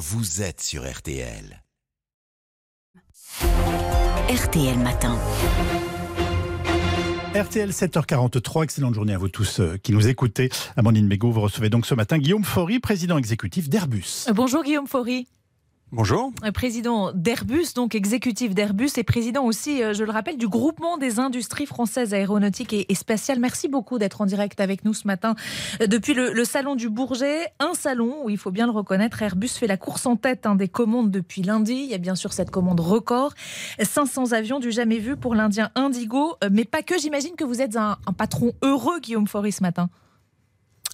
vous 0.00 0.40
êtes 0.40 0.62
sur 0.62 0.90
RTL. 0.90 1.62
RTL 4.30 4.78
Matin. 4.78 5.18
RTL 7.34 7.68
7h43, 7.68 8.64
excellente 8.64 8.94
journée 8.94 9.12
à 9.12 9.18
vous 9.18 9.28
tous 9.28 9.60
euh, 9.60 9.76
qui 9.76 9.92
nous 9.92 10.08
écoutez. 10.08 10.48
Amandine 10.78 11.06
Bégaud, 11.06 11.32
vous 11.32 11.42
recevez 11.42 11.68
donc 11.68 11.84
ce 11.84 11.94
matin 11.94 12.16
Guillaume 12.16 12.44
Faury, 12.44 12.80
président 12.80 13.18
exécutif 13.18 13.68
d'Airbus. 13.68 14.26
Bonjour 14.34 14.64
Guillaume 14.64 14.86
Faury. 14.86 15.28
Bonjour. 15.92 16.32
Euh, 16.44 16.52
président 16.52 17.10
d'Airbus, 17.12 17.74
donc 17.74 17.96
exécutif 17.96 18.54
d'Airbus 18.54 18.90
et 18.96 19.02
président 19.02 19.44
aussi, 19.44 19.82
euh, 19.82 19.92
je 19.92 20.04
le 20.04 20.12
rappelle, 20.12 20.36
du 20.36 20.46
groupement 20.46 20.98
des 20.98 21.18
industries 21.18 21.66
françaises 21.66 22.14
aéronautiques 22.14 22.72
et, 22.72 22.94
spatiales. 22.94 23.40
Merci 23.40 23.66
beaucoup 23.66 23.98
d'être 23.98 24.20
en 24.20 24.26
direct 24.26 24.60
avec 24.60 24.84
nous 24.84 24.94
ce 24.94 25.08
matin 25.08 25.34
euh, 25.80 25.88
depuis 25.88 26.14
le, 26.14 26.44
salon 26.44 26.76
du 26.76 26.88
Bourget. 26.88 27.48
Un 27.58 27.74
salon 27.74 28.18
où 28.24 28.30
il 28.30 28.38
faut 28.38 28.52
bien 28.52 28.66
le 28.66 28.72
reconnaître, 28.72 29.20
Airbus 29.20 29.48
fait 29.48 29.66
la 29.66 29.76
course 29.76 30.06
en 30.06 30.14
tête 30.14 30.46
hein, 30.46 30.54
des 30.54 30.68
commandes 30.68 31.10
depuis 31.10 31.42
lundi. 31.42 31.74
Il 31.74 31.90
y 31.90 31.94
a 31.94 31.98
bien 31.98 32.14
sûr 32.14 32.32
cette 32.32 32.52
commande 32.52 32.78
record. 32.78 33.34
500 33.82 34.30
avions 34.30 34.60
du 34.60 34.70
jamais 34.70 34.98
vu 34.98 35.16
pour 35.16 35.34
l'Indien 35.34 35.70
Indigo, 35.74 36.36
mais 36.52 36.64
pas 36.64 36.82
que. 36.82 37.00
J'imagine 37.00 37.34
que 37.34 37.44
vous 37.44 37.60
êtes 37.62 37.74
un, 37.74 37.96
patron 38.16 38.52
heureux, 38.62 39.00
Guillaume 39.00 39.26
Faury, 39.26 39.50
ce 39.50 39.62
matin. 39.62 39.90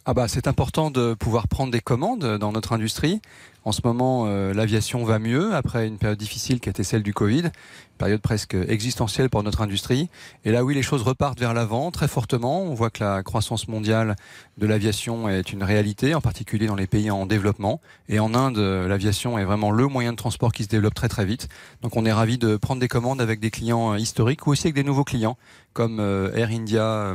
Ah 0.06 0.14
bah, 0.14 0.28
c'est 0.28 0.46
important 0.46 0.90
de 0.90 1.14
pouvoir 1.14 1.48
prendre 1.48 1.72
des 1.72 1.80
commandes 1.80 2.38
dans 2.38 2.52
notre 2.52 2.72
industrie. 2.72 3.20
En 3.66 3.72
ce 3.72 3.80
moment, 3.82 4.26
euh, 4.28 4.54
l'aviation 4.54 5.04
va 5.04 5.18
mieux 5.18 5.52
après 5.52 5.88
une 5.88 5.98
période 5.98 6.20
difficile 6.20 6.60
qui 6.60 6.68
a 6.68 6.70
été 6.70 6.84
celle 6.84 7.02
du 7.02 7.12
Covid, 7.12 7.50
période 7.98 8.20
presque 8.20 8.54
existentielle 8.54 9.28
pour 9.28 9.42
notre 9.42 9.60
industrie. 9.60 10.08
Et 10.44 10.52
là, 10.52 10.62
oui, 10.62 10.72
les 10.72 10.82
choses 10.82 11.02
repartent 11.02 11.40
vers 11.40 11.52
l'avant 11.52 11.90
très 11.90 12.06
fortement. 12.06 12.62
On 12.62 12.74
voit 12.74 12.90
que 12.90 13.02
la 13.02 13.24
croissance 13.24 13.66
mondiale 13.66 14.14
de 14.56 14.68
l'aviation 14.68 15.28
est 15.28 15.52
une 15.52 15.64
réalité, 15.64 16.14
en 16.14 16.20
particulier 16.20 16.68
dans 16.68 16.76
les 16.76 16.86
pays 16.86 17.10
en 17.10 17.26
développement. 17.26 17.80
Et 18.08 18.20
en 18.20 18.34
Inde, 18.34 18.58
l'aviation 18.58 19.36
est 19.36 19.44
vraiment 19.44 19.72
le 19.72 19.88
moyen 19.88 20.12
de 20.12 20.16
transport 20.16 20.52
qui 20.52 20.62
se 20.62 20.68
développe 20.68 20.94
très 20.94 21.08
très 21.08 21.24
vite. 21.24 21.48
Donc 21.82 21.96
on 21.96 22.06
est 22.06 22.12
ravi 22.12 22.38
de 22.38 22.56
prendre 22.56 22.80
des 22.80 22.88
commandes 22.88 23.20
avec 23.20 23.40
des 23.40 23.50
clients 23.50 23.96
historiques 23.96 24.46
ou 24.46 24.52
aussi 24.52 24.68
avec 24.68 24.76
des 24.76 24.84
nouveaux 24.84 25.02
clients, 25.02 25.36
comme 25.72 25.98
euh, 25.98 26.32
Air 26.36 26.50
India 26.50 26.84
euh, 26.84 27.14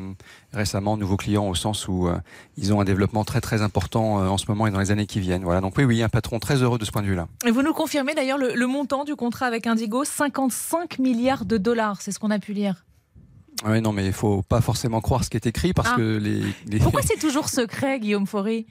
récemment, 0.52 0.97
nouveaux 0.97 1.16
clients 1.16 1.47
au 1.47 1.56
sens 1.56 1.88
où 1.88 2.09
ils 2.58 2.73
ont 2.73 2.81
un 2.81 2.84
développement 2.84 3.23
très 3.23 3.40
très 3.40 3.62
important 3.62 4.16
en 4.16 4.38
ce 4.38 4.47
moment 4.50 4.68
et 4.68 4.72
dans 4.72 4.80
les 4.80 4.92
années 4.92 5.06
qui 5.06 5.22
viennent. 5.22 5.44
Voilà. 5.44 5.62
Donc 5.62 5.78
oui, 5.78 5.86
oui, 5.86 6.03
un 6.03 6.09
patron 6.09 6.41
très 6.42 6.61
heureux 6.61 6.78
de 6.78 6.84
ce 6.84 6.92
point 6.92 7.02
de 7.02 7.08
vue-là. 7.08 7.28
Et 7.45 7.52
vous 7.52 7.61
nous 7.61 7.73
confirmez 7.73 8.14
d'ailleurs 8.14 8.38
le, 8.38 8.67
montant 8.67 9.06
du 9.06 9.16
contrat 9.16 9.45
avec 9.45 9.67
Indigo, 9.67 10.03
55 10.03 11.00
milliards 11.00 11.45
de 11.45 11.58
dollars, 11.58 12.02
c'est 12.02 12.11
ce 12.11 12.20
qu'on 12.20 12.31
a 12.31 12.39
pu 12.39 12.52
lire. 12.52 12.86
Oui, 13.66 13.81
non, 13.81 13.94
mais 13.94 14.06
il 14.06 14.14
faut 14.14 14.42
pas 14.42 14.59
forcément 14.59 15.02
croire 15.02 15.23
ce 15.23 15.30
qui 15.30 15.38
est 15.38 15.45
écrit 15.45 15.73
parce 15.73 15.89
ah. 15.94 15.97
que 15.97 16.17
les, 16.17 16.80
Pourquoi 16.80 17.02
c'est 17.02 17.19
toujours 17.19 17.47
secret, 17.47 18.00
Guillaume 18.00 18.28
Faury? 18.28 18.66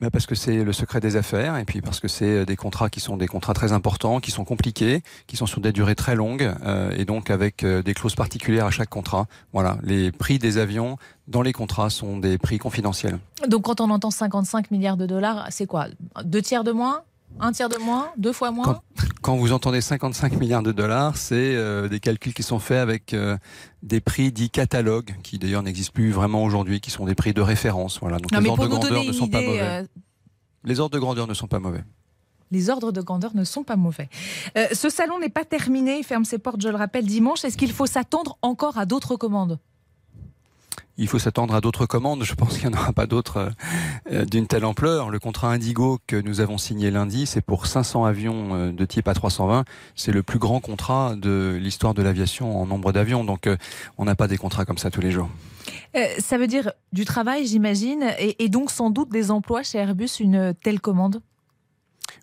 Bah, 0.00 0.10
parce 0.10 0.26
que 0.26 0.34
c'est 0.34 0.62
le 0.62 0.72
secret 0.74 1.00
des 1.00 1.16
affaires 1.16 1.56
et 1.56 1.64
puis 1.64 1.80
parce 1.80 2.00
que 2.00 2.08
c'est 2.08 2.44
des 2.44 2.56
contrats 2.56 2.90
qui 2.90 3.00
sont 3.00 3.16
des 3.16 3.26
contrats 3.26 3.54
très 3.54 3.72
importants, 3.72 4.20
qui 4.20 4.30
sont 4.30 4.44
compliqués, 4.44 5.02
qui 5.26 5.36
sont 5.36 5.46
sur 5.46 5.62
des 5.62 5.72
durées 5.72 5.94
très 5.94 6.14
longues 6.14 6.54
euh, 6.64 6.90
et 6.98 7.06
donc 7.06 7.30
avec 7.30 7.64
euh, 7.64 7.82
des 7.82 7.94
clauses 7.94 8.14
particulières 8.14 8.66
à 8.66 8.70
chaque 8.70 8.90
contrat. 8.90 9.26
Voilà, 9.54 9.78
les 9.82 10.12
prix 10.12 10.38
des 10.38 10.58
avions 10.58 10.98
dans 11.28 11.40
les 11.40 11.54
contrats 11.54 11.88
sont 11.88 12.18
des 12.18 12.36
prix 12.36 12.58
confidentiels. 12.58 13.18
Donc 13.48 13.62
quand 13.62 13.80
on 13.80 13.88
entend 13.88 14.10
55 14.10 14.70
milliards 14.70 14.98
de 14.98 15.06
dollars, 15.06 15.46
c'est 15.50 15.66
quoi? 15.66 15.86
Deux 16.24 16.42
tiers 16.42 16.62
de 16.62 16.72
moins? 16.72 17.02
Un 17.40 17.52
tiers 17.52 17.68
de 17.68 17.78
moins 17.78 18.10
Deux 18.16 18.32
fois 18.32 18.50
moins 18.50 18.80
quand, 19.22 19.36
vous 19.36 19.52
entendez 19.52 19.80
55 19.80 20.38
milliards 20.38 20.62
de 20.62 20.70
dollars, 20.70 21.16
c'est 21.16 21.34
euh, 21.56 21.88
des 21.88 21.98
calculs 21.98 22.32
qui 22.32 22.44
sont 22.44 22.60
faits 22.60 22.78
avec 22.78 23.12
euh, 23.12 23.36
des 23.82 24.00
prix 24.00 24.30
dits 24.30 24.50
catalogues, 24.50 25.16
qui 25.24 25.38
d'ailleurs 25.38 25.64
n'existent 25.64 25.92
plus 25.92 26.12
vraiment 26.12 26.44
aujourd'hui, 26.44 26.80
qui 26.80 26.92
sont 26.92 27.06
des 27.06 27.16
prix 27.16 27.34
de 27.34 27.40
référence. 27.40 27.98
Voilà. 28.00 28.18
Donc 28.18 28.30
les 28.30 28.48
ordres 28.48 28.62
de 28.62 28.68
grandeur 28.68 29.04
ne 29.04 29.12
sont 29.12 29.28
pas 29.28 29.40
mauvais. 29.40 29.60
Euh, 29.60 29.84
les 30.62 30.78
ordres 30.78 30.94
de 30.94 31.00
grandeur 31.00 31.26
ne 31.26 31.34
sont 31.34 31.48
pas 31.48 31.58
mauvais. 31.58 31.82
Les 32.52 32.70
ordres 32.70 32.92
de 32.92 33.00
grandeur 33.00 33.34
ne 33.34 33.42
sont 33.42 33.64
pas 33.64 33.74
mauvais. 33.74 34.08
ce 34.72 34.88
salon 34.88 35.18
n'est 35.18 35.28
pas 35.28 35.44
terminé, 35.44 35.98
il 35.98 36.04
ferme 36.04 36.24
ses 36.24 36.38
portes, 36.38 36.60
je 36.62 36.68
le 36.68 36.76
rappelle, 36.76 37.04
dimanche. 37.04 37.44
Est-ce 37.44 37.56
qu'il 37.56 37.72
faut 37.72 37.86
s'attendre 37.86 38.38
encore 38.42 38.78
à 38.78 38.86
d'autres 38.86 39.16
commandes? 39.16 39.58
Il 40.98 41.08
faut 41.08 41.18
s'attendre 41.18 41.54
à 41.54 41.60
d'autres 41.60 41.86
commandes. 41.86 42.24
Je 42.24 42.34
pense 42.34 42.58
qu'il 42.58 42.68
n'y 42.68 42.74
en 42.74 42.78
aura 42.78 42.92
pas 42.92 43.06
d'autres 43.06 43.36
euh, 43.36 43.50
d'une 44.10 44.46
telle 44.46 44.64
ampleur. 44.64 45.10
Le 45.10 45.18
contrat 45.18 45.50
Indigo 45.52 45.98
que 46.06 46.16
nous 46.16 46.40
avons 46.40 46.58
signé 46.58 46.90
lundi, 46.90 47.26
c'est 47.26 47.40
pour 47.40 47.66
500 47.66 48.04
avions 48.04 48.54
euh, 48.54 48.72
de 48.72 48.84
type 48.84 49.06
A320. 49.06 49.64
C'est 49.94 50.12
le 50.12 50.22
plus 50.22 50.38
grand 50.38 50.60
contrat 50.60 51.14
de 51.16 51.58
l'histoire 51.60 51.94
de 51.94 52.02
l'aviation 52.02 52.60
en 52.60 52.66
nombre 52.66 52.92
d'avions. 52.92 53.24
Donc, 53.24 53.46
euh, 53.46 53.56
on 53.98 54.04
n'a 54.04 54.14
pas 54.14 54.28
des 54.28 54.36
contrats 54.36 54.64
comme 54.64 54.78
ça 54.78 54.90
tous 54.90 55.00
les 55.00 55.10
jours. 55.10 55.28
ça 56.18 56.38
veut 56.38 56.46
dire 56.46 56.72
du 56.92 57.04
travail, 57.04 57.46
j'imagine, 57.46 58.04
et 58.18 58.48
donc 58.48 58.70
sans 58.70 58.90
doute 58.90 59.10
des 59.10 59.30
emplois 59.30 59.62
chez 59.62 59.78
Airbus, 59.78 60.20
une 60.20 60.54
telle 60.62 60.80
commande? 60.80 61.20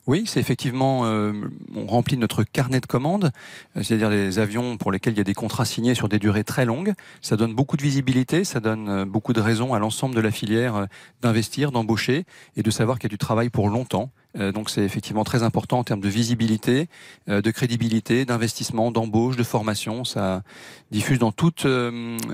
Oui, 0.05 0.23
c'est 0.27 0.41
effectivement, 0.41 1.05
euh, 1.05 1.31
on 1.73 1.85
remplit 1.85 2.17
notre 2.17 2.43
carnet 2.43 2.81
de 2.81 2.85
commandes, 2.85 3.31
euh, 3.77 3.83
c'est-à-dire 3.83 4.09
les 4.09 4.37
avions 4.37 4.75
pour 4.75 4.91
lesquels 4.91 5.13
il 5.13 5.17
y 5.17 5.21
a 5.21 5.23
des 5.23 5.33
contrats 5.33 5.63
signés 5.63 5.95
sur 5.95 6.09
des 6.09 6.19
durées 6.19 6.43
très 6.43 6.65
longues. 6.65 6.93
Ça 7.21 7.37
donne 7.37 7.53
beaucoup 7.53 7.77
de 7.77 7.81
visibilité, 7.81 8.43
ça 8.43 8.59
donne 8.59 8.89
euh, 8.89 9.05
beaucoup 9.05 9.31
de 9.31 9.39
raisons 9.39 9.73
à 9.73 9.79
l'ensemble 9.79 10.13
de 10.13 10.19
la 10.19 10.31
filière 10.31 10.87
d'investir, 11.21 11.71
d'embaucher 11.71 12.25
et 12.57 12.63
de 12.63 12.71
savoir 12.71 12.99
qu'il 12.99 13.09
y 13.09 13.11
a 13.11 13.15
du 13.15 13.17
travail 13.17 13.49
pour 13.49 13.69
longtemps. 13.69 14.09
Donc 14.35 14.71
c'est 14.71 14.81
effectivement 14.81 15.23
très 15.23 15.43
important 15.43 15.77
en 15.77 15.83
termes 15.83 16.01
de 16.01 16.09
visibilité, 16.09 16.89
de 17.27 17.51
crédibilité, 17.51 18.25
d'investissement, 18.25 18.89
d'embauche, 18.89 19.37
de 19.37 19.43
formation. 19.43 20.05
Ça 20.05 20.41
diffuse 20.89 21.19
dans 21.19 21.31
toute, 21.31 21.67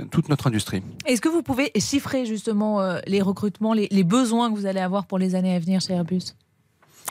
toute 0.10 0.30
notre 0.30 0.48
industrie. 0.48 0.82
Est-ce 1.06 1.20
que 1.20 1.28
vous 1.28 1.44
pouvez 1.44 1.72
chiffrer 1.78 2.26
justement 2.26 2.80
les 3.06 3.22
recrutements, 3.22 3.74
les, 3.74 3.90
les 3.92 4.06
besoins 4.06 4.50
que 4.50 4.58
vous 4.58 4.66
allez 4.66 4.80
avoir 4.80 5.08
pour 5.08 5.20
les 5.20 5.36
années 5.36 5.54
à 5.54 5.60
venir 5.60 5.82
chez 5.82 5.94
Airbus? 5.94 6.36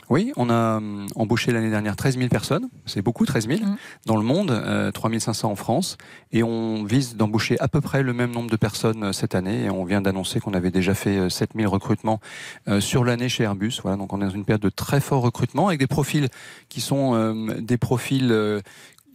Oui, 0.09 0.31
on 0.37 0.49
a 0.49 0.77
hum, 0.77 1.07
embauché 1.15 1.51
l'année 1.51 1.69
dernière 1.69 1.95
13 1.95 2.17
000 2.17 2.29
personnes, 2.29 2.69
c'est 2.85 3.01
beaucoup 3.01 3.25
13 3.25 3.47
000 3.47 3.59
mmh. 3.59 3.77
dans 4.05 4.17
le 4.17 4.23
monde, 4.23 4.51
euh, 4.51 4.91
3 4.91 5.19
500 5.19 5.51
en 5.51 5.55
France, 5.55 5.97
et 6.31 6.43
on 6.43 6.83
vise 6.83 7.15
d'embaucher 7.15 7.59
à 7.59 7.67
peu 7.67 7.81
près 7.81 8.01
le 8.03 8.13
même 8.13 8.31
nombre 8.31 8.49
de 8.49 8.55
personnes 8.55 9.03
euh, 9.03 9.11
cette 9.11 9.35
année, 9.35 9.65
et 9.65 9.69
on 9.69 9.83
vient 9.83 10.01
d'annoncer 10.01 10.39
qu'on 10.39 10.53
avait 10.53 10.71
déjà 10.71 10.93
fait 10.93 11.29
7 11.29 11.51
euh, 11.55 11.59
000 11.61 11.71
recrutements 11.71 12.19
euh, 12.67 12.79
sur 12.79 13.03
l'année 13.03 13.29
chez 13.29 13.43
Airbus. 13.43 13.73
Voilà, 13.81 13.97
donc 13.97 14.13
on 14.13 14.21
est 14.21 14.25
dans 14.25 14.31
une 14.31 14.45
période 14.45 14.61
de 14.61 14.69
très 14.69 14.99
fort 14.99 15.21
recrutement 15.21 15.67
avec 15.67 15.79
des 15.79 15.87
profils 15.87 16.29
qui 16.69 16.81
sont 16.81 17.09
des 17.59 17.77
profils 17.77 18.61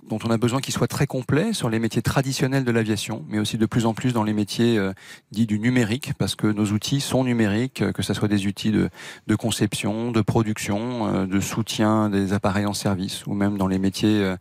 dont 0.09 0.19
on 0.25 0.31
a 0.31 0.37
besoin 0.37 0.61
qu'il 0.61 0.75
soit 0.75 0.87
très 0.87 1.07
complet 1.07 1.53
sur 1.53 1.71
les 1.71 1.79
métiers 1.79 2.03
traditionnels 2.03 2.65
de 2.65 2.71
l'aviation, 2.71 3.25
mais 3.29 3.39
aussi 3.39 3.59
de 3.59 3.67
plus 3.67 3.87
en 3.87 3.95
plus 3.95 4.13
dans 4.13 4.23
les 4.23 4.33
métiers 4.33 4.77
euh, 4.79 4.93
dits 5.33 5.47
du 5.47 5.59
numérique, 5.59 6.13
parce 6.19 6.35
que 6.35 6.47
nos 6.47 6.67
outils 6.67 7.01
sont 7.01 7.25
numériques, 7.25 7.83
euh, 7.83 7.93
que 7.93 8.03
ce 8.03 8.13
soit 8.13 8.29
des 8.29 8.47
outils 8.47 8.71
de, 8.71 8.91
conception, 9.37 10.13
de 10.13 10.21
production, 10.21 11.07
euh, 11.07 11.27
de 11.27 11.41
soutien 11.41 12.11
des 12.11 12.33
appareils 12.33 12.67
en 12.67 12.75
service, 12.75 13.27
ou 13.27 13.35
même 13.35 13.57
dans 13.57 13.67
les 13.67 13.79
métiers 13.79 14.35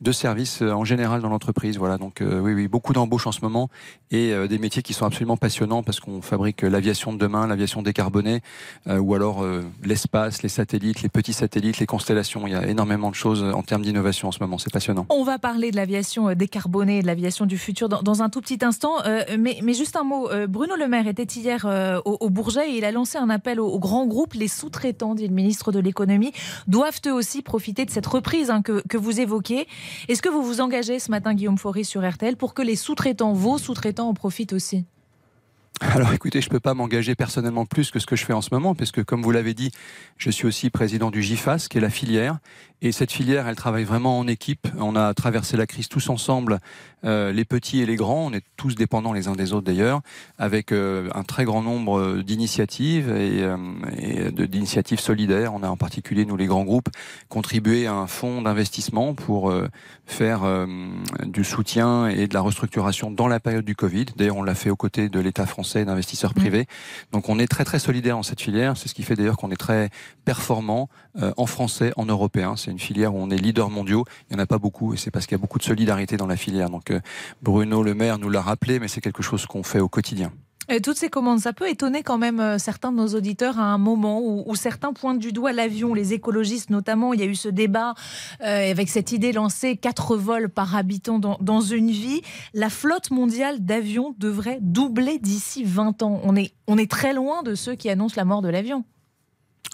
de 0.00 0.12
service 0.12 0.62
en 0.62 0.84
général 0.84 1.20
dans 1.20 1.28
l'entreprise. 1.28 1.78
Voilà, 1.78 1.98
donc 1.98 2.22
oui, 2.22 2.52
oui, 2.54 2.68
beaucoup 2.68 2.92
d'embauches 2.92 3.26
en 3.26 3.32
ce 3.32 3.40
moment 3.40 3.68
et 4.10 4.32
des 4.48 4.58
métiers 4.58 4.82
qui 4.82 4.94
sont 4.94 5.06
absolument 5.06 5.36
passionnants 5.36 5.82
parce 5.82 6.00
qu'on 6.00 6.22
fabrique 6.22 6.62
l'aviation 6.62 7.12
de 7.12 7.18
demain, 7.18 7.46
l'aviation 7.46 7.82
décarbonée, 7.82 8.40
ou 8.86 9.14
alors 9.14 9.44
l'espace, 9.82 10.42
les 10.42 10.48
satellites, 10.48 11.02
les 11.02 11.08
petits 11.08 11.32
satellites, 11.32 11.78
les 11.78 11.86
constellations. 11.86 12.46
Il 12.46 12.52
y 12.52 12.56
a 12.56 12.66
énormément 12.66 13.10
de 13.10 13.14
choses 13.14 13.42
en 13.42 13.62
termes 13.62 13.82
d'innovation 13.82 14.28
en 14.28 14.32
ce 14.32 14.40
moment. 14.40 14.58
C'est 14.58 14.72
passionnant. 14.72 15.07
On 15.10 15.24
va 15.24 15.38
parler 15.38 15.70
de 15.70 15.76
l'aviation 15.76 16.28
euh, 16.28 16.34
décarbonée, 16.34 17.00
de 17.00 17.06
l'aviation 17.06 17.46
du 17.46 17.56
futur 17.56 17.88
dans, 17.88 18.22
un 18.22 18.28
tout 18.28 18.42
petit 18.42 18.58
instant. 18.62 18.96
Euh, 19.06 19.24
mais, 19.38 19.60
juste 19.72 19.96
un 19.96 20.04
mot. 20.04 20.30
Euh, 20.30 20.46
Bruno 20.46 20.76
Le 20.76 20.86
Maire 20.86 21.06
était 21.06 21.22
hier 21.24 21.64
au, 22.04 22.30
Bourget 22.30 22.70
et 22.70 22.76
il 22.76 22.84
a 22.84 22.92
lancé 22.92 23.16
un 23.16 23.30
appel 23.30 23.58
aux, 23.58 23.78
grands 23.78 24.06
groupes. 24.06 24.34
Les 24.34 24.48
sous-traitants, 24.48 25.14
dit 25.14 25.26
le 25.26 25.34
ministre 25.34 25.72
de 25.72 25.78
l'économie, 25.78 26.32
doivent 26.66 27.00
eux 27.06 27.12
aussi 27.12 27.42
profiter 27.42 27.84
de 27.84 27.90
cette 27.90 28.06
reprise 28.06 28.50
hein, 28.50 28.62
que, 28.62 28.96
vous 28.96 29.20
évoquez. 29.20 29.66
Est-ce 30.08 30.20
que 30.20 30.28
vous 30.28 30.42
vous 30.42 30.60
engagez 30.60 30.98
ce 30.98 31.10
matin, 31.10 31.34
Guillaume 31.34 31.58
Faury, 31.58 31.84
sur 31.84 32.06
RTL, 32.06 32.36
pour 32.36 32.52
que 32.52 32.62
les 32.62 32.76
sous-traitants, 32.76 33.32
vos 33.32 33.58
sous-traitants, 33.58 34.08
en 34.08 34.14
profitent 34.14 34.52
aussi? 34.52 34.84
Alors 35.80 36.12
écoutez, 36.12 36.40
je 36.40 36.46
ne 36.46 36.50
peux 36.50 36.60
pas 36.60 36.74
m'engager 36.74 37.14
personnellement 37.14 37.64
plus 37.64 37.90
que 37.90 38.00
ce 38.00 38.06
que 38.06 38.16
je 38.16 38.24
fais 38.24 38.32
en 38.32 38.40
ce 38.40 38.48
moment, 38.52 38.74
puisque 38.74 39.04
comme 39.04 39.22
vous 39.22 39.30
l'avez 39.30 39.54
dit, 39.54 39.70
je 40.16 40.30
suis 40.30 40.46
aussi 40.46 40.70
président 40.70 41.10
du 41.10 41.22
GIFAS, 41.22 41.66
qui 41.70 41.78
est 41.78 41.80
la 41.80 41.90
filière, 41.90 42.38
et 42.80 42.92
cette 42.92 43.10
filière, 43.10 43.48
elle 43.48 43.56
travaille 43.56 43.82
vraiment 43.82 44.20
en 44.20 44.28
équipe. 44.28 44.68
On 44.78 44.94
a 44.94 45.12
traversé 45.12 45.56
la 45.56 45.66
crise 45.66 45.88
tous 45.88 46.10
ensemble, 46.10 46.60
euh, 47.04 47.32
les 47.32 47.44
petits 47.44 47.80
et 47.80 47.86
les 47.86 47.96
grands. 47.96 48.26
On 48.26 48.32
est 48.32 48.44
tous 48.56 48.76
dépendants 48.76 49.12
les 49.12 49.26
uns 49.26 49.34
des 49.34 49.52
autres 49.52 49.66
d'ailleurs, 49.66 50.00
avec 50.38 50.70
euh, 50.70 51.08
un 51.12 51.24
très 51.24 51.44
grand 51.44 51.60
nombre 51.60 52.22
d'initiatives 52.22 53.08
et, 53.10 53.42
euh, 53.42 54.30
d'initiatives 54.30 55.00
solidaires. 55.00 55.54
On 55.54 55.64
a 55.64 55.68
en 55.68 55.76
particulier, 55.76 56.24
nous 56.24 56.36
les 56.36 56.46
grands 56.46 56.62
groupes, 56.62 56.88
contribué 57.28 57.88
à 57.88 57.94
un 57.94 58.06
fonds 58.06 58.42
d'investissement 58.42 59.14
pour 59.14 59.52
faire 60.06 60.66
du 61.24 61.44
soutien 61.44 62.08
et 62.08 62.26
de 62.26 62.34
la 62.34 62.40
restructuration 62.40 63.10
dans 63.10 63.28
la 63.28 63.40
période 63.40 63.64
du 63.64 63.74
Covid. 63.74 64.06
D'ailleurs, 64.16 64.36
on 64.36 64.42
l'a 64.42 64.54
fait 64.54 64.70
aux 64.70 64.76
côtés 64.76 65.08
de 65.08 65.20
l'État 65.20 65.46
français 65.46 65.82
et 65.82 65.84
d'investisseurs 65.84 66.30
mmh. 66.30 66.40
privés. 66.40 66.66
Donc 67.12 67.28
on 67.28 67.38
est 67.38 67.48
très 67.48 67.64
très 67.64 67.78
solidaire 67.78 68.18
en 68.18 68.22
cette 68.22 68.40
filière. 68.40 68.76
C'est 68.76 68.88
ce 68.88 68.94
qui 68.94 69.02
fait 69.02 69.16
d'ailleurs 69.16 69.36
qu'on 69.36 69.50
est 69.50 69.56
très 69.56 69.90
performant 70.24 70.88
en 71.36 71.46
français, 71.46 71.92
en 71.96 72.06
européen 72.06 72.56
c'est 72.68 72.72
une 72.72 72.78
filière 72.78 73.14
où 73.14 73.18
on 73.18 73.30
est 73.30 73.38
leader 73.38 73.70
mondiaux. 73.70 74.04
Il 74.28 74.36
n'y 74.36 74.40
en 74.40 74.44
a 74.44 74.46
pas 74.46 74.58
beaucoup 74.58 74.92
et 74.92 74.98
c'est 74.98 75.10
parce 75.10 75.26
qu'il 75.26 75.32
y 75.32 75.40
a 75.40 75.40
beaucoup 75.40 75.58
de 75.58 75.64
solidarité 75.64 76.18
dans 76.18 76.26
la 76.26 76.36
filière. 76.36 76.68
Donc 76.68 76.90
euh, 76.90 77.00
Bruno 77.40 77.82
Le 77.82 77.94
Maire 77.94 78.18
nous 78.18 78.28
l'a 78.28 78.42
rappelé, 78.42 78.78
mais 78.78 78.88
c'est 78.88 79.00
quelque 79.00 79.22
chose 79.22 79.46
qu'on 79.46 79.62
fait 79.62 79.80
au 79.80 79.88
quotidien. 79.88 80.32
Toutes 80.82 80.98
ces 80.98 81.08
commandes, 81.08 81.40
ça 81.40 81.54
peut 81.54 81.66
étonner 81.66 82.02
quand 82.02 82.18
même 82.18 82.40
euh, 82.40 82.58
certains 82.58 82.92
de 82.92 82.98
nos 82.98 83.14
auditeurs 83.14 83.58
à 83.58 83.62
un 83.62 83.78
moment 83.78 84.20
où, 84.20 84.54
certains 84.54 84.92
pointent 84.92 85.18
du 85.18 85.32
doigt 85.32 85.52
l'avion, 85.52 85.94
les 85.94 86.12
écologistes 86.12 86.68
notamment. 86.68 87.14
Il 87.14 87.20
y 87.20 87.22
a 87.22 87.26
eu 87.26 87.34
ce 87.34 87.48
débat 87.48 87.94
euh, 88.42 88.70
avec 88.70 88.90
cette 88.90 89.12
idée 89.12 89.32
lancée, 89.32 89.78
quatre 89.78 90.14
vols 90.18 90.50
par 90.50 90.76
habitant 90.76 91.18
dans, 91.18 91.38
dans 91.40 91.62
une 91.62 91.90
vie. 91.90 92.20
La 92.52 92.68
flotte 92.68 93.10
mondiale 93.10 93.64
d'avions 93.64 94.14
devrait 94.18 94.58
doubler 94.60 95.18
d'ici 95.18 95.64
20 95.64 96.02
ans. 96.02 96.20
On 96.22 96.36
est, 96.36 96.52
on 96.66 96.76
est 96.76 96.90
très 96.90 97.14
loin 97.14 97.42
de 97.42 97.54
ceux 97.54 97.74
qui 97.74 97.88
annoncent 97.88 98.16
la 98.18 98.26
mort 98.26 98.42
de 98.42 98.50
l'avion. 98.50 98.84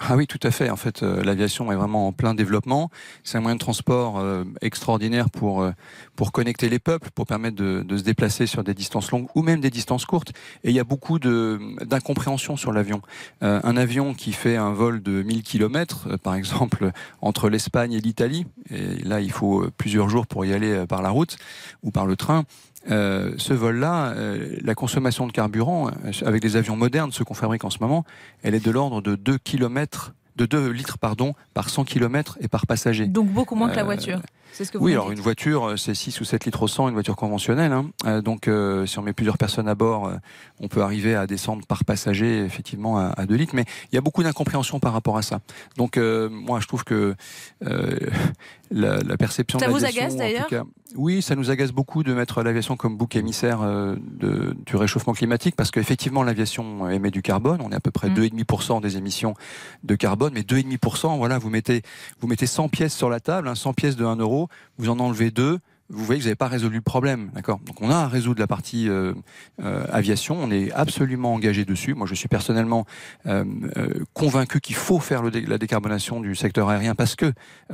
Ah 0.00 0.16
oui, 0.16 0.26
tout 0.26 0.40
à 0.42 0.50
fait. 0.50 0.70
En 0.70 0.76
fait, 0.76 1.02
euh, 1.02 1.22
l'aviation 1.22 1.70
est 1.70 1.76
vraiment 1.76 2.08
en 2.08 2.12
plein 2.12 2.34
développement. 2.34 2.90
C'est 3.22 3.38
un 3.38 3.40
moyen 3.40 3.54
de 3.54 3.60
transport 3.60 4.18
euh, 4.18 4.42
extraordinaire 4.60 5.30
pour 5.30 5.62
euh, 5.62 5.70
pour 6.16 6.32
connecter 6.32 6.68
les 6.68 6.80
peuples, 6.80 7.10
pour 7.14 7.26
permettre 7.26 7.54
de, 7.54 7.82
de, 7.82 7.96
se 7.96 8.02
déplacer 8.02 8.46
sur 8.46 8.64
des 8.64 8.74
distances 8.74 9.12
longues 9.12 9.28
ou 9.36 9.42
même 9.42 9.60
des 9.60 9.70
distances 9.70 10.04
courtes. 10.04 10.32
Et 10.64 10.70
il 10.70 10.74
y 10.74 10.80
a 10.80 10.84
beaucoup 10.84 11.20
de 11.20 11.60
d'incompréhension 11.84 12.56
sur 12.56 12.72
l'avion. 12.72 13.02
un 13.40 13.76
avion 13.76 14.14
qui 14.14 14.32
fait 14.32 14.56
un 14.56 14.72
vol 14.72 15.02
de 15.02 15.22
1000 15.22 15.42
km, 15.42 16.16
par 16.18 16.34
exemple 16.34 16.90
entre 17.20 17.48
l'Espagne 17.48 17.92
et 17.92 18.00
l'Italie, 18.00 18.46
et 18.70 18.96
là 19.04 19.20
il 19.20 19.30
faut 19.30 19.66
plusieurs 19.76 20.08
jours 20.08 20.26
pour 20.26 20.44
y 20.44 20.52
aller 20.52 20.84
par 20.88 21.02
la 21.02 21.10
route 21.10 21.36
ou 21.82 21.90
par 21.90 22.06
le 22.06 22.16
train. 22.16 22.44
Euh, 22.90 23.32
ce 23.38 23.54
vol-là, 23.54 24.12
euh, 24.12 24.56
la 24.62 24.74
consommation 24.74 25.26
de 25.26 25.32
carburant, 25.32 25.88
euh, 25.88 26.10
avec 26.26 26.42
des 26.42 26.56
avions 26.56 26.76
modernes, 26.76 27.12
ceux 27.12 27.24
qu'on 27.24 27.34
fabrique 27.34 27.64
en 27.64 27.70
ce 27.70 27.78
moment, 27.80 28.04
elle 28.42 28.54
est 28.54 28.64
de 28.64 28.70
l'ordre 28.70 29.00
de 29.00 29.14
2 29.14 29.38
km 29.38 30.14
de 30.36 30.46
2 30.46 30.70
litres 30.70 30.98
pardon, 30.98 31.34
par 31.52 31.68
100 31.68 31.84
km 31.84 32.38
et 32.40 32.48
par 32.48 32.66
passager. 32.66 33.06
Donc 33.06 33.28
beaucoup 33.28 33.54
moins 33.54 33.70
que 33.70 33.76
la 33.76 33.84
voiture. 33.84 34.20
C'est 34.52 34.64
ce 34.64 34.70
que 34.70 34.78
vous 34.78 34.84
oui, 34.84 34.92
alors 34.92 35.10
une 35.10 35.18
voiture, 35.18 35.76
c'est 35.76 35.96
6 35.96 36.20
ou 36.20 36.24
7 36.24 36.44
litres 36.44 36.62
au 36.62 36.68
100, 36.68 36.88
une 36.88 36.94
voiture 36.94 37.16
conventionnelle. 37.16 37.72
Hein. 37.72 38.22
donc 38.22 38.48
si 38.86 38.98
on 38.98 39.02
met 39.02 39.12
plusieurs 39.12 39.36
personnes 39.36 39.66
à 39.66 39.74
bord, 39.74 40.12
on 40.60 40.68
peut 40.68 40.82
arriver 40.82 41.16
à 41.16 41.26
descendre 41.26 41.66
par 41.66 41.84
passager 41.84 42.44
effectivement 42.44 42.98
à, 42.98 43.06
à 43.16 43.26
2 43.26 43.34
litres. 43.34 43.54
Mais 43.56 43.64
il 43.90 43.96
y 43.96 43.98
a 43.98 44.00
beaucoup 44.00 44.22
d'incompréhension 44.22 44.78
par 44.78 44.92
rapport 44.92 45.16
à 45.16 45.22
ça. 45.22 45.40
Donc 45.76 45.96
moi, 45.96 46.60
je 46.60 46.68
trouve 46.68 46.84
que 46.84 47.16
la, 48.70 48.98
la, 48.98 49.16
perception 49.16 49.58
ça 49.58 49.66
de 49.66 49.72
vous 49.72 49.84
agace 49.84 50.16
d'ailleurs? 50.16 50.46
oui, 50.96 51.22
ça 51.22 51.34
nous 51.34 51.50
agace 51.50 51.72
beaucoup 51.72 52.02
de 52.02 52.12
mettre 52.14 52.42
l'aviation 52.42 52.76
comme 52.76 52.96
bouc 52.96 53.16
émissaire 53.16 53.62
euh, 53.62 53.96
de, 53.98 54.56
du 54.64 54.76
réchauffement 54.76 55.12
climatique 55.12 55.56
parce 55.56 55.70
qu'effectivement 55.70 56.22
l'aviation 56.22 56.88
émet 56.88 57.10
du 57.10 57.22
carbone. 57.22 57.60
On 57.62 57.70
est 57.70 57.74
à 57.74 57.80
peu 57.80 57.90
près 57.90 58.08
2,5% 58.08 58.78
mmh. 58.78 58.80
des 58.80 58.96
émissions 58.96 59.34
de 59.82 59.94
carbone, 59.94 60.23
mais 60.32 60.42
2,5%, 60.42 61.16
voilà, 61.18 61.38
vous 61.38 61.50
mettez 61.50 61.82
vous 62.20 62.28
mettez 62.28 62.46
100 62.46 62.68
pièces 62.68 62.94
sur 62.94 63.10
la 63.10 63.20
table, 63.20 63.48
hein, 63.48 63.54
100 63.54 63.74
pièces 63.74 63.96
de 63.96 64.04
1 64.04 64.16
euro, 64.16 64.48
vous 64.78 64.88
en 64.88 64.98
enlevez 64.98 65.30
2, 65.30 65.58
vous 65.90 66.04
voyez 66.04 66.18
que 66.18 66.22
vous 66.22 66.28
n'avez 66.28 66.36
pas 66.36 66.48
résolu 66.48 66.76
le 66.76 66.82
problème, 66.82 67.30
d'accord? 67.34 67.60
Donc 67.66 67.82
on 67.82 67.90
a 67.90 67.96
à 67.96 68.08
résoudre 68.08 68.40
la 68.40 68.46
partie 68.46 68.88
euh, 68.88 69.12
euh, 69.62 69.84
aviation, 69.92 70.36
on 70.40 70.50
est 70.50 70.72
absolument 70.72 71.34
engagé 71.34 71.66
dessus. 71.66 71.92
Moi, 71.92 72.06
je 72.06 72.14
suis 72.14 72.28
personnellement 72.28 72.86
euh, 73.26 73.44
convaincu 74.14 74.60
qu'il 74.60 74.76
faut 74.76 74.98
faire 74.98 75.22
la 75.22 75.58
décarbonation 75.58 76.20
du 76.20 76.34
secteur 76.34 76.70
aérien 76.70 76.94
parce 76.94 77.16
que 77.16 77.32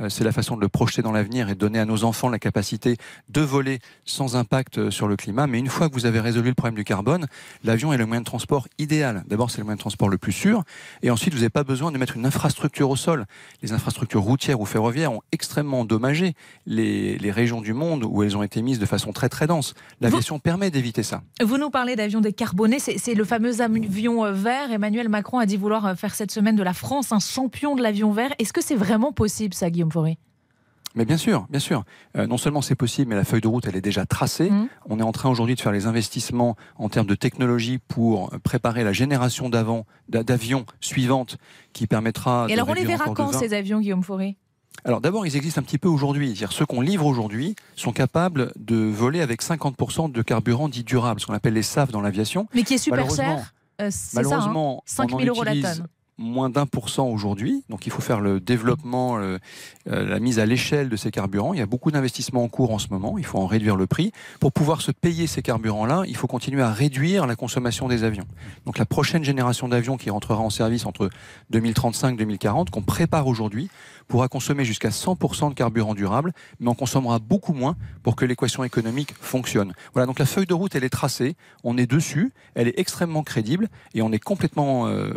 c'est 0.09 0.23
la 0.23 0.33
façon 0.33 0.57
de 0.57 0.61
le 0.61 0.67
projeter 0.67 1.01
dans 1.01 1.11
l'avenir 1.11 1.49
et 1.49 1.53
de 1.53 1.59
donner 1.59 1.79
à 1.79 1.85
nos 1.85 2.03
enfants 2.03 2.27
la 2.27 2.39
capacité 2.39 2.97
de 3.29 3.41
voler 3.41 3.79
sans 4.05 4.35
impact 4.35 4.89
sur 4.89 5.07
le 5.07 5.15
climat. 5.15 5.47
Mais 5.47 5.59
une 5.59 5.67
fois 5.67 5.87
que 5.89 5.93
vous 5.93 6.05
avez 6.05 6.19
résolu 6.19 6.49
le 6.49 6.55
problème 6.55 6.75
du 6.75 6.83
carbone, 6.83 7.27
l'avion 7.63 7.93
est 7.93 7.97
le 7.97 8.05
moyen 8.05 8.21
de 8.21 8.25
transport 8.25 8.67
idéal. 8.77 9.23
D'abord, 9.27 9.51
c'est 9.51 9.59
le 9.59 9.63
moyen 9.63 9.75
de 9.75 9.81
transport 9.81 10.09
le 10.09 10.17
plus 10.17 10.31
sûr, 10.31 10.63
et 11.01 11.09
ensuite, 11.11 11.33
vous 11.33 11.39
n'avez 11.39 11.49
pas 11.49 11.63
besoin 11.63 11.91
de 11.91 11.97
mettre 11.97 12.17
une 12.17 12.25
infrastructure 12.25 12.89
au 12.89 12.95
sol. 12.95 13.25
Les 13.61 13.71
infrastructures 13.71 14.21
routières 14.21 14.59
ou 14.59 14.65
ferroviaires 14.65 15.13
ont 15.13 15.21
extrêmement 15.31 15.81
endommagé 15.81 16.33
les 16.65 17.31
régions 17.31 17.61
du 17.61 17.73
monde 17.73 18.00
où 18.03 18.23
elles 18.23 18.37
ont 18.37 18.43
été 18.43 18.61
mises 18.61 18.79
de 18.79 18.85
façon 18.85 19.11
très 19.11 19.29
très 19.29 19.47
dense. 19.47 19.73
L'aviation 19.99 20.39
permet 20.39 20.71
d'éviter 20.71 21.03
ça. 21.03 21.21
Vous 21.43 21.57
nous 21.57 21.69
parlez 21.69 21.95
d'avions 21.95 22.21
décarbonés, 22.21 22.79
c'est 22.79 23.13
le 23.13 23.23
fameux 23.23 23.61
avion 23.61 24.25
euh, 24.25 24.31
vert. 24.31 24.71
Emmanuel 24.71 25.09
Macron 25.09 25.39
a 25.39 25.45
dit 25.45 25.57
vouloir 25.57 25.85
euh, 25.85 25.95
faire 25.95 26.15
cette 26.15 26.31
semaine 26.31 26.55
de 26.55 26.63
la 26.63 26.73
France 26.73 27.11
un 27.11 27.19
champion 27.19 27.75
de 27.75 27.81
l'avion 27.81 28.11
vert. 28.11 28.31
Est-ce 28.39 28.53
que 28.53 28.61
c'est 28.61 28.75
vraiment 28.75 29.11
possible 29.11 29.53
ça, 29.53 29.69
Guillaume 29.69 29.91
Fauré? 29.91 30.17
Mais 30.93 31.05
bien 31.05 31.15
sûr, 31.15 31.47
bien 31.49 31.59
sûr. 31.59 31.85
Euh, 32.17 32.27
non 32.27 32.37
seulement 32.37 32.61
c'est 32.61 32.75
possible, 32.75 33.09
mais 33.09 33.15
la 33.15 33.23
feuille 33.23 33.39
de 33.39 33.47
route, 33.47 33.65
elle 33.65 33.77
est 33.77 33.81
déjà 33.81 34.05
tracée. 34.05 34.49
Mmh. 34.49 34.67
On 34.89 34.99
est 34.99 35.03
en 35.03 35.13
train 35.13 35.29
aujourd'hui 35.29 35.55
de 35.55 35.61
faire 35.61 35.71
les 35.71 35.85
investissements 35.85 36.57
en 36.75 36.89
termes 36.89 37.07
de 37.07 37.15
technologie 37.15 37.77
pour 37.77 38.29
préparer 38.43 38.83
la 38.83 38.91
génération 38.91 39.49
d'avions 39.49 40.65
suivante 40.81 41.37
qui 41.71 41.87
permettra. 41.87 42.47
Et 42.49 42.53
alors, 42.53 42.67
on 42.67 42.73
les 42.73 42.83
verra 42.83 43.05
quand 43.13 43.31
ces 43.31 43.53
avions, 43.53 43.79
Guillaume 43.79 44.03
Fauré? 44.03 44.37
Alors 44.83 45.01
d'abord, 45.01 45.27
ils 45.27 45.35
existent 45.35 45.61
un 45.61 45.63
petit 45.63 45.77
peu 45.77 45.89
aujourd'hui. 45.89 46.29
C'est-à-dire 46.29 46.51
ceux 46.51 46.65
qu'on 46.65 46.81
livre 46.81 47.05
aujourd'hui 47.05 47.55
sont 47.75 47.91
capables 47.91 48.51
de 48.55 48.75
voler 48.75 49.21
avec 49.21 49.43
50% 49.43 50.11
de 50.11 50.21
carburant 50.21 50.69
dit 50.69 50.83
durable, 50.83 51.19
ce 51.19 51.27
qu'on 51.27 51.33
appelle 51.33 51.53
les 51.53 51.63
SAF 51.63 51.91
dans 51.91 52.01
l'aviation. 52.01 52.47
Mais 52.53 52.63
qui 52.63 52.75
est 52.75 52.79
super 52.79 53.09
cher. 53.09 53.53
Euh, 53.81 53.89
malheureusement, 54.13 54.83
ça, 54.85 55.03
hein 55.03 55.07
5 55.09 55.19
000 55.19 55.35
euros 55.35 55.43
la 55.43 55.53
tonne 55.53 55.87
moins 56.21 56.49
d'un 56.49 56.65
pour 56.65 56.89
cent 56.89 57.07
aujourd'hui. 57.07 57.63
Donc 57.69 57.85
il 57.85 57.91
faut 57.91 58.01
faire 58.01 58.21
le 58.21 58.39
développement, 58.39 59.17
euh, 59.17 59.37
la 59.85 60.19
mise 60.19 60.39
à 60.39 60.45
l'échelle 60.45 60.87
de 60.87 60.95
ces 60.95 61.11
carburants. 61.11 61.53
Il 61.53 61.59
y 61.59 61.63
a 61.63 61.65
beaucoup 61.65 61.91
d'investissements 61.91 62.43
en 62.43 62.47
cours 62.47 62.71
en 62.71 62.79
ce 62.79 62.87
moment. 62.89 63.17
Il 63.17 63.25
faut 63.25 63.39
en 63.39 63.47
réduire 63.47 63.75
le 63.75 63.87
prix. 63.87 64.11
Pour 64.39 64.51
pouvoir 64.51 64.81
se 64.81 64.91
payer 64.91 65.27
ces 65.27 65.41
carburants-là, 65.41 66.03
il 66.07 66.15
faut 66.15 66.27
continuer 66.27 66.61
à 66.61 66.71
réduire 66.71 67.27
la 67.27 67.35
consommation 67.35 67.87
des 67.87 68.03
avions. 68.03 68.27
Donc 68.65 68.77
la 68.77 68.85
prochaine 68.85 69.23
génération 69.23 69.67
d'avions 69.67 69.97
qui 69.97 70.09
rentrera 70.09 70.41
en 70.41 70.49
service 70.49 70.85
entre 70.85 71.09
2035 71.49 72.13
et 72.13 72.17
2040, 72.17 72.69
qu'on 72.69 72.83
prépare 72.83 73.27
aujourd'hui, 73.27 73.69
pourra 74.11 74.27
consommer 74.27 74.65
jusqu'à 74.65 74.89
100% 74.89 75.49
de 75.49 75.53
carburant 75.53 75.95
durable, 75.95 76.33
mais 76.59 76.67
on 76.67 76.75
consommera 76.75 77.19
beaucoup 77.19 77.53
moins 77.53 77.77
pour 78.03 78.17
que 78.17 78.25
l'équation 78.25 78.65
économique 78.65 79.15
fonctionne. 79.21 79.71
Voilà, 79.93 80.05
donc 80.05 80.19
la 80.19 80.25
feuille 80.25 80.45
de 80.45 80.53
route, 80.53 80.75
elle 80.75 80.83
est 80.83 80.89
tracée, 80.89 81.37
on 81.63 81.77
est 81.77 81.89
dessus, 81.89 82.33
elle 82.53 82.67
est 82.67 82.77
extrêmement 82.77 83.23
crédible 83.23 83.69
et 83.93 84.01
on 84.01 84.11
est 84.11 84.19
complètement 84.19 84.87
euh, 84.87 85.13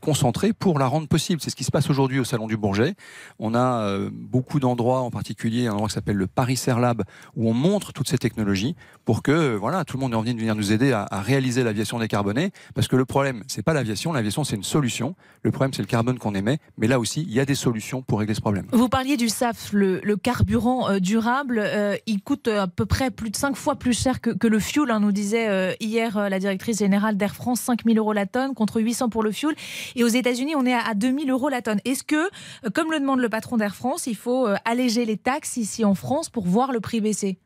concentré 0.00 0.52
pour 0.52 0.78
la 0.78 0.86
rendre 0.86 1.08
possible. 1.08 1.40
C'est 1.42 1.50
ce 1.50 1.56
qui 1.56 1.64
se 1.64 1.72
passe 1.72 1.90
aujourd'hui 1.90 2.20
au 2.20 2.24
Salon 2.24 2.46
du 2.46 2.56
Bourget. 2.56 2.94
On 3.40 3.52
a 3.56 3.82
euh, 3.82 4.10
beaucoup 4.12 4.60
d'endroits, 4.60 5.00
en 5.00 5.10
particulier 5.10 5.66
un 5.66 5.72
endroit 5.72 5.88
qui 5.88 5.94
s'appelle 5.94 6.16
le 6.16 6.28
Paris 6.28 6.62
Air 6.68 6.78
Lab, 6.78 7.02
où 7.34 7.50
on 7.50 7.52
montre 7.52 7.92
toutes 7.92 8.08
ces 8.08 8.18
technologies 8.18 8.76
pour 9.04 9.24
que 9.24 9.56
voilà, 9.56 9.84
tout 9.84 9.96
le 9.96 10.02
monde 10.02 10.12
ait 10.12 10.16
envie 10.16 10.34
de 10.34 10.38
venir 10.38 10.54
nous 10.54 10.70
aider 10.70 10.92
à, 10.92 11.04
à 11.10 11.20
réaliser 11.20 11.64
l'aviation 11.64 11.98
décarbonée. 11.98 12.52
Parce 12.76 12.86
que 12.86 12.94
le 12.94 13.06
problème, 13.06 13.42
c'est 13.48 13.64
pas 13.64 13.74
l'aviation, 13.74 14.12
l'aviation 14.12 14.44
c'est 14.44 14.54
une 14.54 14.62
solution. 14.62 15.16
Le 15.42 15.50
problème, 15.50 15.74
c'est 15.74 15.82
le 15.82 15.88
carbone 15.88 16.20
qu'on 16.20 16.36
émet, 16.36 16.58
mais 16.78 16.86
là 16.86 17.00
aussi, 17.00 17.22
il 17.22 17.34
y 17.34 17.40
a 17.40 17.44
des 17.44 17.56
solutions 17.56 18.02
pour 18.02 18.20
régler 18.20 18.35
ce 18.36 18.40
problème. 18.40 18.66
Vous 18.72 18.88
parliez 18.88 19.16
du 19.16 19.28
SAF, 19.28 19.72
le, 19.72 20.16
carburant 20.16 20.88
euh, 20.88 20.98
durable. 21.00 21.60
Euh, 21.62 21.96
il 22.06 22.22
coûte 22.22 22.48
à 22.48 22.66
peu 22.68 22.86
près 22.86 23.10
plus 23.10 23.30
de 23.30 23.36
5 23.36 23.56
fois 23.56 23.76
plus 23.76 23.98
cher 23.98 24.20
que, 24.20 24.30
que 24.30 24.46
le 24.46 24.60
fuel, 24.60 24.90
hein, 24.90 25.00
nous 25.00 25.12
disait 25.12 25.76
hier 25.80 26.28
la 26.28 26.38
directrice 26.38 26.78
générale 26.78 27.16
d'Air 27.16 27.34
France, 27.34 27.60
5 27.60 27.84
000 27.84 27.96
euros 27.98 28.12
la 28.12 28.26
tonne 28.26 28.54
contre 28.54 28.80
800 28.80 29.08
pour 29.08 29.22
le 29.22 29.32
fuel. 29.32 29.54
Et 29.94 30.04
aux 30.04 30.08
États-Unis, 30.08 30.54
on 30.56 30.66
est 30.66 30.74
à, 30.74 30.94
2000 30.94 31.30
euros 31.30 31.48
la 31.48 31.62
tonne. 31.62 31.80
Est-ce 31.84 32.02
que, 32.02 32.16
euh, 32.16 32.70
comme 32.72 32.90
le 32.90 33.00
demande 33.00 33.20
le 33.20 33.28
patron 33.28 33.56
d'Air 33.56 33.74
France, 33.74 34.06
il 34.06 34.16
faut 34.16 34.46
euh, 34.46 34.56
alléger 34.64 35.04
les 35.04 35.16
taxes 35.16 35.56
ici 35.56 35.84
en 35.84 35.94
France 35.94 36.28
pour 36.28 36.46
voir 36.46 36.72
le 36.72 36.80
prix 36.80 37.00
baisser? 37.00 37.38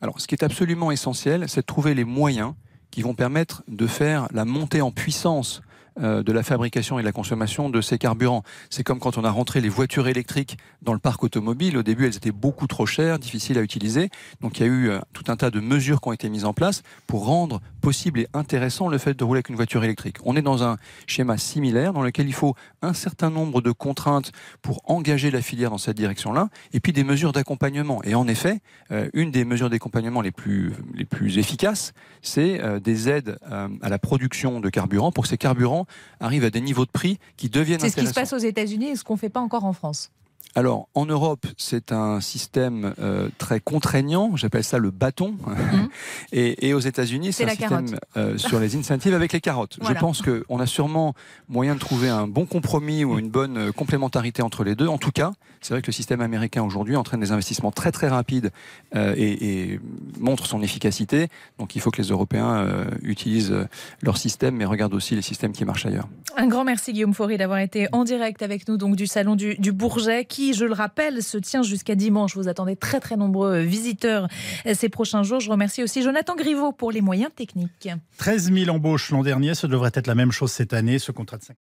Alors, 0.00 0.20
ce 0.20 0.26
qui 0.26 0.34
est 0.34 0.44
absolument 0.44 0.90
essentiel, 0.90 1.48
c'est 1.48 1.60
de 1.60 1.66
trouver 1.66 1.94
les 1.94 2.04
moyens 2.04 2.54
qui 2.90 3.02
vont 3.02 3.14
permettre 3.14 3.62
de 3.68 3.86
faire 3.86 4.28
la 4.32 4.44
montée 4.44 4.82
en 4.82 4.90
puissance 4.90 5.62
euh, 6.00 6.22
de 6.22 6.32
la 6.32 6.42
fabrication 6.42 6.98
et 6.98 7.02
de 7.02 7.06
la 7.06 7.12
consommation 7.12 7.68
de 7.68 7.82
ces 7.82 7.98
carburants. 7.98 8.44
C'est 8.70 8.82
comme 8.82 8.98
quand 8.98 9.18
on 9.18 9.24
a 9.24 9.30
rentré 9.30 9.60
les 9.60 9.68
voitures 9.68 10.08
électriques 10.08 10.56
dans 10.80 10.94
le 10.94 10.98
parc 10.98 11.22
automobile. 11.22 11.76
Au 11.76 11.82
début, 11.82 12.06
elles 12.06 12.16
étaient 12.16 12.32
beaucoup 12.32 12.66
trop 12.66 12.86
chères, 12.86 13.18
difficiles 13.18 13.58
à 13.58 13.62
utiliser. 13.62 14.08
Donc 14.40 14.58
il 14.58 14.62
y 14.62 14.64
a 14.64 14.72
eu 14.72 14.88
euh, 14.88 15.00
tout 15.12 15.24
un 15.28 15.36
tas 15.36 15.50
de 15.50 15.60
mesures 15.60 16.00
qui 16.00 16.08
ont 16.08 16.12
été 16.12 16.30
mises 16.30 16.46
en 16.46 16.54
place 16.54 16.82
pour 17.06 17.26
rendre 17.26 17.60
possible 17.82 18.20
et 18.20 18.28
intéressant 18.32 18.88
le 18.88 18.96
fait 18.96 19.12
de 19.12 19.22
rouler 19.22 19.38
avec 19.38 19.50
une 19.50 19.56
voiture 19.56 19.84
électrique. 19.84 20.16
On 20.24 20.34
est 20.34 20.42
dans 20.42 20.64
un 20.64 20.78
schéma 21.06 21.36
similaire 21.36 21.92
dans 21.92 22.02
lequel 22.02 22.26
il 22.26 22.34
faut 22.34 22.54
un 22.80 22.94
certain 22.94 23.28
nombre 23.28 23.60
de 23.60 23.70
contraintes 23.70 24.32
pour 24.62 24.80
engager 24.86 25.30
la 25.30 25.42
filière 25.42 25.70
dans 25.70 25.78
cette 25.78 25.96
direction-là, 25.96 26.48
et 26.72 26.80
puis 26.80 26.92
des 26.92 27.04
mesures 27.04 27.32
d'accompagnement. 27.32 28.02
Et 28.04 28.14
en 28.14 28.28
effet, 28.28 28.60
euh, 28.92 29.10
une 29.12 29.30
des 29.30 29.44
mesures 29.44 29.68
d'accompagnement 29.68 30.22
les 30.22 30.30
plus, 30.30 30.72
les 30.94 31.04
plus 31.04 31.36
efficaces, 31.36 31.92
c'est 32.22 32.62
des 32.80 33.08
aides 33.08 33.38
à 33.50 33.88
la 33.88 33.98
production 33.98 34.60
de 34.60 34.70
carburant 34.70 35.12
pour 35.12 35.26
ces 35.26 35.36
carburants 35.36 35.81
arrive 36.20 36.44
à 36.44 36.50
des 36.50 36.60
niveaux 36.60 36.86
de 36.86 36.90
prix 36.90 37.18
qui 37.36 37.48
deviennent 37.48 37.80
C'est 37.80 37.90
ce 37.90 37.96
qui 37.96 38.06
se 38.06 38.14
passe 38.14 38.32
aux 38.32 38.38
États-Unis 38.38 38.90
et 38.90 38.96
ce 38.96 39.04
qu'on 39.04 39.14
ne 39.14 39.18
fait 39.18 39.30
pas 39.30 39.40
encore 39.40 39.64
en 39.64 39.72
France. 39.72 40.10
Alors, 40.54 40.88
en 40.94 41.06
Europe, 41.06 41.46
c'est 41.56 41.92
un 41.92 42.20
système 42.20 42.94
euh, 42.98 43.28
très 43.38 43.60
contraignant, 43.60 44.36
j'appelle 44.36 44.64
ça 44.64 44.78
le 44.78 44.90
bâton. 44.90 45.36
Mhm. 45.46 45.88
et, 46.32 46.74
aux 46.74 46.80
États-Unis, 46.80 47.32
c'est 47.32 47.44
un 47.44 47.48
système 47.48 47.98
euh, 48.16 48.36
sur 48.36 48.60
les 48.60 48.76
incentives 48.76 49.14
avec 49.14 49.32
les 49.32 49.40
carottes. 49.40 49.78
Je 49.86 49.92
pense 49.94 50.22
qu'on 50.22 50.60
a 50.60 50.66
sûrement 50.66 51.14
moyen 51.48 51.74
de 51.74 51.80
trouver 51.80 52.08
un 52.08 52.26
bon 52.26 52.44
compromis 52.44 53.04
ou 53.04 53.18
une 53.18 53.30
bonne 53.30 53.56
euh, 53.56 53.72
complémentarité 53.72 54.42
entre 54.42 54.64
les 54.64 54.74
deux. 54.74 54.88
En 54.88 54.98
tout 54.98 55.10
cas, 55.10 55.32
c'est 55.62 55.72
vrai 55.72 55.80
que 55.80 55.86
le 55.86 55.92
système 55.92 56.20
américain 56.20 56.62
aujourd'hui 56.62 56.96
entraîne 56.96 57.20
des 57.20 57.32
investissements 57.32 57.70
très 57.70 57.92
très 57.92 58.08
rapides 58.08 58.50
et, 58.94 59.78
montre 60.18 60.46
son 60.46 60.62
efficacité. 60.62 61.28
Donc, 61.58 61.76
il 61.76 61.80
faut 61.80 61.90
que 61.90 62.02
les 62.02 62.08
Européens 62.08 62.66
utilisent 63.02 63.54
leur 64.00 64.16
système, 64.16 64.56
mais 64.56 64.64
regardent 64.64 64.94
aussi 64.94 65.14
les 65.14 65.22
systèmes 65.22 65.52
qui 65.52 65.64
marchent 65.64 65.86
ailleurs. 65.86 66.08
Un 66.36 66.46
grand 66.46 66.64
merci 66.64 66.92
Guillaume 66.92 67.14
Faury 67.14 67.36
d'avoir 67.36 67.58
été 67.58 67.88
en 67.92 68.04
direct 68.04 68.42
avec 68.42 68.66
nous 68.68 68.76
donc 68.76 68.96
du 68.96 69.06
salon 69.06 69.36
du, 69.36 69.54
du 69.56 69.72
Bourget. 69.72 70.24
Qui 70.24 70.54
je 70.54 70.64
le 70.64 70.72
rappelle, 70.72 71.22
se 71.22 71.38
tient 71.38 71.62
jusqu'à 71.62 71.94
dimanche. 71.94 72.36
Vous 72.36 72.48
attendez 72.48 72.76
très 72.76 73.00
très 73.00 73.16
nombreux 73.16 73.60
visiteurs 73.60 74.28
ces 74.74 74.88
prochains 74.88 75.22
jours. 75.22 75.40
Je 75.40 75.50
remercie 75.50 75.82
aussi 75.82 76.02
Jonathan 76.02 76.34
Griveau 76.34 76.72
pour 76.72 76.90
les 76.90 77.00
moyens 77.00 77.30
techniques. 77.34 77.88
13 78.18 78.52
000 78.52 78.70
embauches 78.74 79.10
l'an 79.10 79.22
dernier, 79.22 79.54
ce 79.54 79.66
devrait 79.66 79.92
être 79.94 80.06
la 80.06 80.14
même 80.14 80.32
chose 80.32 80.50
cette 80.50 80.72
année. 80.72 80.98
Ce 80.98 81.12
contrat 81.12 81.36
de 81.38 81.44
5 81.44 81.56